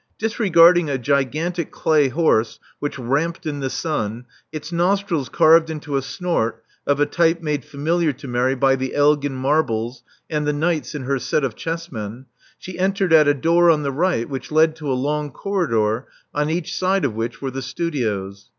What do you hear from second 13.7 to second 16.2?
the right which led to a long corridor,